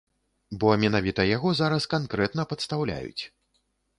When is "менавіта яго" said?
0.83-1.51